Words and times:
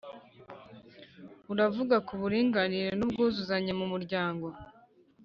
Uravuga 1.51 1.95
ku 2.07 2.13
buringanire 2.21 2.89
n’ubwuzuzanye 2.95 3.71
mu 3.79 3.85
muryango. 3.93 4.47